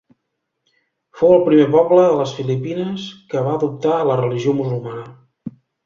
Fou 1.19 1.33
el 1.35 1.43
primer 1.51 1.67
poble 1.77 2.07
de 2.07 2.17
les 2.21 2.35
Filipines 2.39 3.07
que 3.35 3.47
va 3.49 3.55
adoptar 3.61 4.03
la 4.13 4.21
religió 4.27 4.59
musulmana. 4.65 5.59